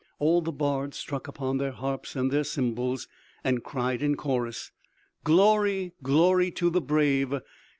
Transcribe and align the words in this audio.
All 0.17 0.41
the 0.41 0.51
bards 0.51 0.97
struck 0.97 1.27
upon 1.27 1.57
their 1.59 1.73
harps 1.73 2.15
and 2.15 2.31
their 2.31 2.43
cymbals, 2.43 3.07
and 3.43 3.63
cried 3.63 4.01
in 4.01 4.17
chorus: 4.17 4.71
"Glory, 5.23 5.93
glory 6.01 6.49
to 6.53 6.71
the 6.71 6.81
brave! 6.81 7.35